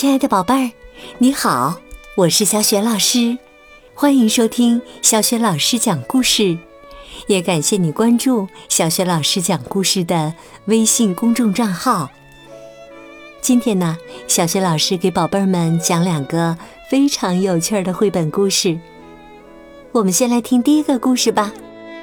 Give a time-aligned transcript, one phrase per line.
[0.00, 0.72] 亲爱的宝贝儿，
[1.18, 1.78] 你好，
[2.16, 3.36] 我是小雪老师，
[3.92, 6.56] 欢迎收听小雪老师讲故事，
[7.26, 10.32] 也感谢你关注小雪老师讲故事的
[10.64, 12.08] 微信公众账号。
[13.42, 16.56] 今天呢，小雪老师给宝贝儿们讲两个
[16.88, 18.80] 非常有趣的绘本故事。
[19.92, 21.52] 我们先来听第一个故事吧，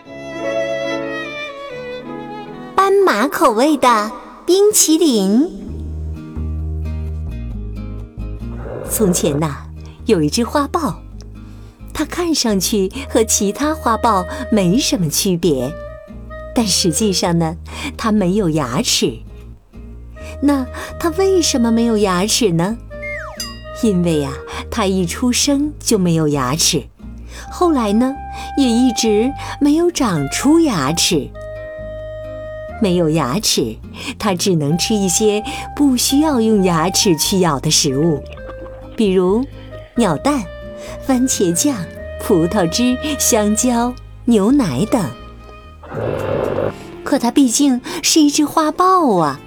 [2.75, 4.11] 《斑马口味的
[4.45, 5.63] 冰淇淋》。
[8.97, 9.57] 从前呐，
[10.07, 11.03] 有一只花豹，
[11.93, 15.71] 它看上去和其他花豹没什么区别，
[16.55, 17.57] 但实际上呢，
[17.95, 19.19] 它没有牙齿。
[20.41, 20.65] 那
[20.99, 22.75] 它为什么没有牙齿呢？
[23.83, 24.33] 因为呀，
[24.71, 26.83] 它一出生就没有牙齿，
[27.51, 28.15] 后来呢，
[28.57, 31.29] 也一直没有长出牙齿。
[32.81, 33.75] 没有牙齿，
[34.17, 35.43] 它只能吃一些
[35.75, 38.23] 不需要用牙齿去咬的食物。
[38.97, 39.45] 比如
[39.95, 40.43] 鸟蛋、
[41.05, 41.77] 番茄酱、
[42.21, 43.93] 葡萄汁、香蕉、
[44.25, 45.01] 牛奶等。
[47.03, 49.39] 可它毕竟是一只花豹啊，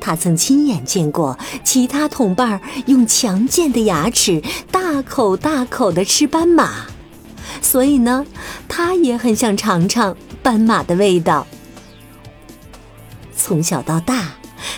[0.00, 6.86] 它曾亲眼见过其他同伴用强健的牙齿大口大口地吃斑马，
[7.60, 8.24] 所以呢，
[8.68, 11.46] 它也很想尝尝斑马的味道。
[13.34, 14.34] 从小到大。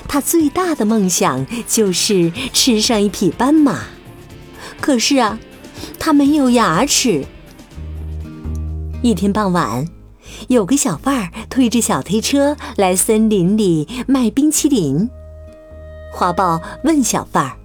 [0.09, 3.84] 他最大的梦想就是吃上一匹斑马，
[4.81, 5.39] 可是啊，
[5.98, 7.25] 他没有牙齿。
[9.03, 9.89] 一天傍晚，
[10.48, 15.08] 有个小贩儿推着小推车来森林里卖冰淇淋。
[16.12, 17.56] 花豹问小贩儿：“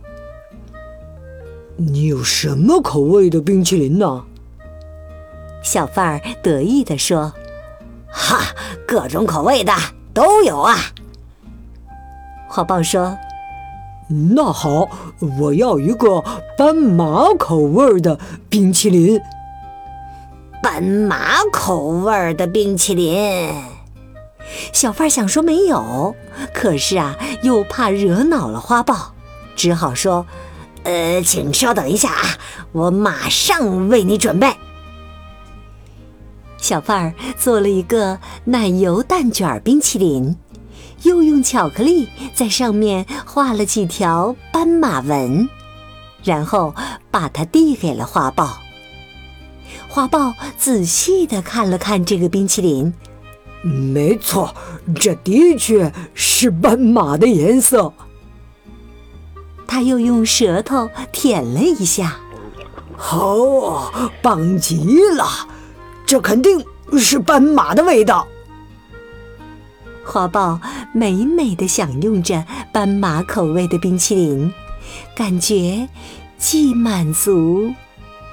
[1.75, 4.23] 你有什么口味的冰淇淋呢？”
[5.61, 7.33] 小贩儿得意地说
[8.07, 8.45] ：“哈，
[8.87, 9.73] 各种口味的
[10.13, 10.77] 都有啊。”
[12.55, 13.17] 花豹说
[14.33, 14.87] ：“那好，
[15.41, 16.23] 我要一个
[16.57, 18.17] 斑马口味的
[18.47, 19.19] 冰淇淋。”
[20.63, 23.53] 斑马口味的冰淇淋，
[24.71, 26.15] 小贩想说没有，
[26.53, 29.11] 可是啊，又怕惹恼了花豹，
[29.57, 30.25] 只好说
[30.83, 32.23] ：“呃，请稍等一下啊，
[32.71, 34.55] 我马上为你准备。”
[36.55, 40.37] 小贩儿做了一个奶油蛋卷冰淇淋。
[41.05, 45.47] 又用巧克力在上面画了几条斑马纹，
[46.23, 46.73] 然后
[47.11, 48.57] 把它递给了花豹。
[49.87, 52.91] 花豹仔细地看了看这个冰淇淋，
[53.61, 54.53] 没错，
[54.95, 57.93] 这的确是斑马的颜色。
[59.67, 62.17] 他又用舌头舔了一下，
[62.97, 63.91] 好，
[64.23, 65.47] 棒极了，
[66.03, 66.65] 这肯定
[66.97, 68.27] 是斑马的味道。
[70.05, 70.61] 花豹
[70.93, 74.53] 美美的享用着斑马口味的冰淇淋，
[75.15, 75.89] 感觉
[76.37, 77.73] 既满足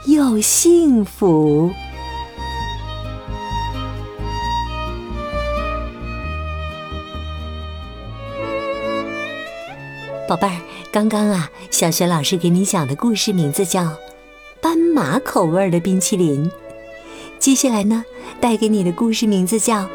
[0.06, 1.71] 又幸福。
[10.28, 10.61] 宝贝儿，
[10.93, 13.82] 刚刚啊，小雪老师给你讲的故事名字叫
[14.61, 16.47] 《斑马口味的冰淇淋》。
[17.38, 18.05] 接下来呢，
[18.41, 19.88] 带给你的故事名字叫。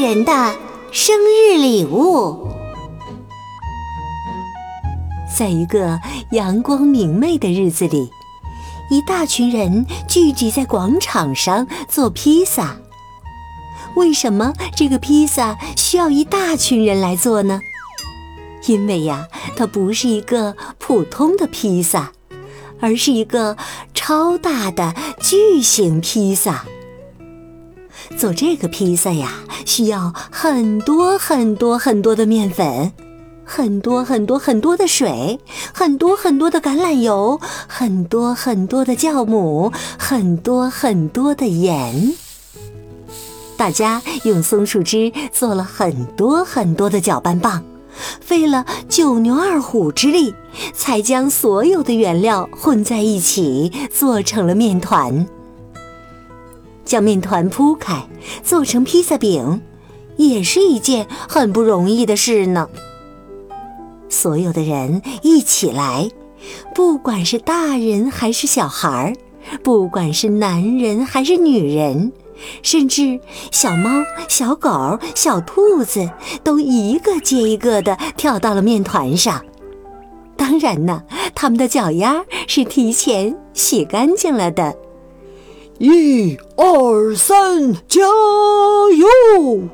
[0.00, 0.54] 人的
[0.92, 2.48] 生日礼物，
[5.36, 5.98] 在一个
[6.30, 8.08] 阳光明媚的日子里，
[8.90, 12.76] 一大群人聚集在广场上做披萨。
[13.96, 17.60] 为什么这个披萨需要一大群人来做呢？
[18.66, 19.26] 因为呀，
[19.56, 22.12] 它不是一个普通的披萨，
[22.80, 23.56] 而是一个
[23.94, 26.64] 超大的巨型披萨。
[28.16, 32.92] 做这个披萨呀，需要很多很多很多的面粉，
[33.44, 35.38] 很多很多很多的水，
[35.72, 42.14] 很多很多的橄榄油，很多很多的酵母，很多很多的盐。
[43.56, 47.62] 大家用松树枝做了很多很多的搅拌棒，
[48.20, 50.34] 费了九牛二虎之力，
[50.72, 55.26] 才将所有的原料混在一起，做成了面团。
[56.88, 58.08] 将面团铺开，
[58.42, 59.60] 做成披萨饼，
[60.16, 62.66] 也是一件很不容易的事呢。
[64.08, 66.10] 所有的人一起来，
[66.74, 69.12] 不管是大人还是小孩儿，
[69.62, 72.10] 不管是男人还是女人，
[72.62, 73.20] 甚至
[73.50, 73.90] 小猫、
[74.26, 76.10] 小狗、小兔子，
[76.42, 79.44] 都一个接一个的跳到了面团上。
[80.38, 81.02] 当然呢，
[81.34, 84.74] 他们的脚丫是提前洗干净了的。
[85.78, 88.00] 一二三，加
[88.96, 89.68] 油！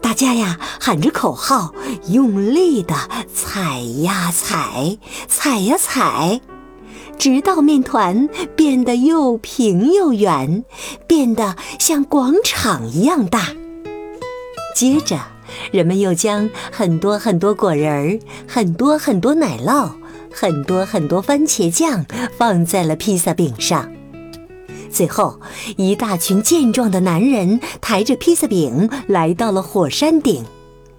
[0.00, 1.74] 大家呀喊着口号，
[2.10, 2.94] 用力的
[3.34, 4.96] 踩呀踩，
[5.26, 6.40] 踩呀踩，
[7.18, 10.62] 直到面团变得又平又圆，
[11.08, 13.48] 变得像广场一样大。
[14.76, 15.18] 接着，
[15.72, 19.90] 人们又将很多很多果仁儿、很多很多奶酪、
[20.32, 23.90] 很多很多番茄酱放在了披萨饼上。
[24.90, 25.40] 最后，
[25.76, 30.44] 一大群健壮的男人抬着披萨饼来到了火山顶，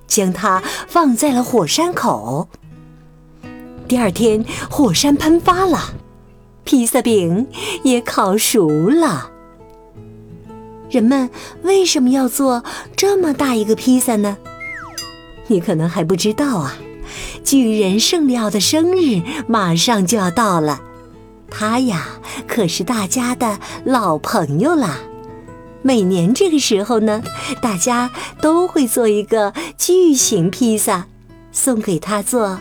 [0.07, 2.47] 将它放在了火山口。
[3.87, 5.95] 第二天，火山喷发了，
[6.63, 7.47] 披萨饼
[7.83, 9.31] 也烤熟了。
[10.89, 11.29] 人们
[11.63, 12.63] 为什么要做
[12.95, 14.37] 这么大一个披萨呢？
[15.47, 16.77] 你可能还不知道啊！
[17.43, 20.81] 巨人圣利奥的生日马上就要到了。
[21.49, 22.07] 他呀，
[22.47, 24.99] 可是大家的老朋友啦。
[25.81, 27.23] 每年这个时候呢，
[27.61, 28.11] 大家
[28.41, 31.07] 都会做一个巨型披萨，
[31.51, 32.59] 送给他做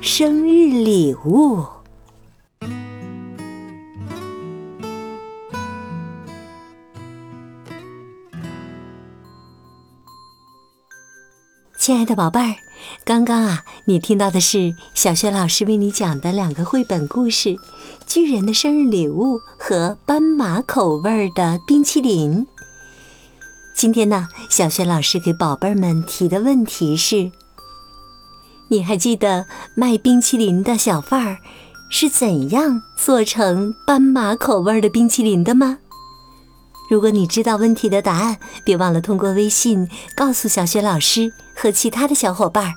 [0.00, 1.64] 生日礼物。
[11.78, 12.65] 亲爱的宝贝儿。
[13.04, 17.50] 刚刚啊，你听到的是小雪老师为你讲的两个绘本故事，
[18.06, 22.46] 《巨人的生日礼物》和《斑马口味的冰淇淋》。
[23.74, 27.30] 今天呢，小雪老师给宝贝儿们提的问题是：
[28.68, 29.46] 你还记得
[29.76, 31.38] 卖冰淇淋的小贩儿
[31.90, 35.78] 是怎样做成斑马口味的冰淇淋的吗？
[36.88, 42.74] 如果你知道问题的答案，别忘了通过微信告诉小雪老师和其他的小伙伴。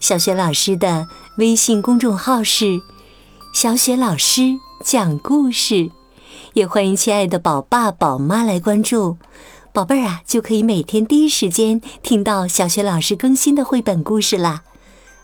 [0.00, 2.80] 小雪老师的微信公众号是
[3.52, 4.42] “小雪老师
[4.84, 5.90] 讲故事”，
[6.54, 9.18] 也欢迎亲爱的宝爸宝妈来关注。
[9.72, 14.62] 宝贝儿啊，就可以每天第一时间听到小雪老师更新的绘本故事啦，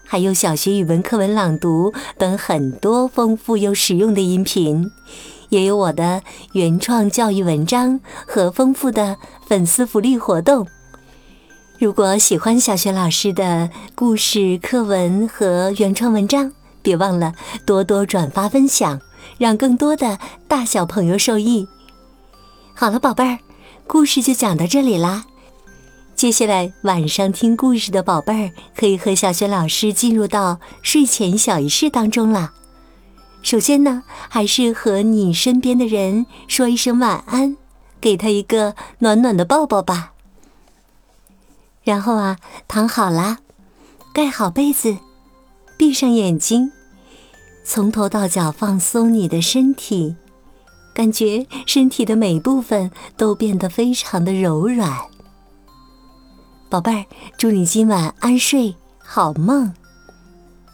[0.06, 4.90] 还有小学语文课文朗读等很多丰富又实用的音频。
[5.50, 6.22] 也有我的
[6.52, 9.16] 原创教育文章和丰富的
[9.46, 10.66] 粉丝福利活动。
[11.78, 16.52] 如果喜欢小雪老师的故事课文和原创文章，
[16.82, 17.32] 别忘了
[17.64, 19.00] 多多转发分享，
[19.38, 21.68] 让更多的大小朋友受益。
[22.74, 23.38] 好了，宝贝儿，
[23.86, 25.24] 故事就讲到这里啦。
[26.16, 32.54] 接下来晚上听故事的宝贝儿，可以和小雪老师进入到睡前小仪式当中了。
[33.40, 37.56] 首先呢，还是和你身边的人说一声晚安，
[38.00, 40.14] 给他一个暖暖的抱抱吧。
[41.88, 42.36] 然后啊，
[42.68, 43.38] 躺好了，
[44.12, 44.98] 盖好被子，
[45.78, 46.70] 闭上眼睛，
[47.64, 50.14] 从头到脚放松你的身体，
[50.92, 54.98] 感觉身体的每部分都变得非常的柔软。
[56.68, 57.06] 宝贝儿，
[57.38, 59.72] 祝你今晚安睡好梦，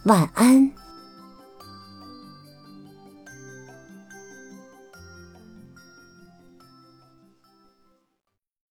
[0.06, 0.72] 晚安。